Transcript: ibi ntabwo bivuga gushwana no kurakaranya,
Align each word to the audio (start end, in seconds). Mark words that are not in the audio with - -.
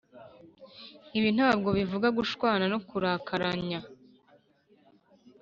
ibi 1.17 1.29
ntabwo 1.37 1.69
bivuga 1.77 2.07
gushwana 2.17 2.65
no 2.73 2.79
kurakaranya, 2.87 3.79